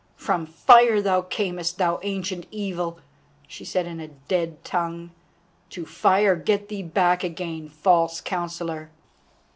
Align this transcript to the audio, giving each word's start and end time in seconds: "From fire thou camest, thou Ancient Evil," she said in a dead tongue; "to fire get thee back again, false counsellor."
"From 0.17 0.47
fire 0.47 0.99
thou 0.99 1.21
camest, 1.21 1.77
thou 1.77 1.99
Ancient 2.01 2.47
Evil," 2.49 2.97
she 3.47 3.63
said 3.63 3.85
in 3.85 3.99
a 3.99 4.07
dead 4.07 4.63
tongue; 4.65 5.11
"to 5.69 5.85
fire 5.85 6.35
get 6.35 6.69
thee 6.69 6.81
back 6.81 7.23
again, 7.23 7.69
false 7.69 8.19
counsellor." 8.19 8.89